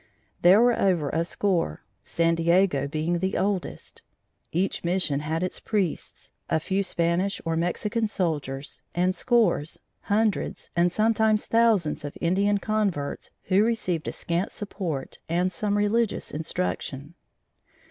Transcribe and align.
There 0.41 0.59
were 0.59 0.79
over 0.81 1.09
a 1.11 1.23
score, 1.23 1.83
San 2.03 2.33
Diego 2.33 2.87
being 2.87 3.19
the 3.19 3.37
oldest. 3.37 4.01
Each 4.51 4.83
mission 4.83 5.19
had 5.19 5.43
its 5.43 5.59
priests, 5.59 6.31
a 6.49 6.59
few 6.59 6.81
Spanish 6.81 7.39
or 7.45 7.55
Mexican 7.55 8.07
soldiers, 8.07 8.81
and 8.95 9.13
scores, 9.13 9.79
hundreds 10.05 10.71
and 10.75 10.91
sometimes 10.91 11.45
thousands 11.45 12.03
of 12.03 12.17
Indian 12.19 12.57
converts 12.57 13.29
who 13.43 13.63
received 13.63 14.07
a 14.07 14.11
scant 14.11 14.51
support 14.51 15.19
and 15.29 15.51
some 15.51 15.77
religious 15.77 16.31
instruction. 16.31 17.13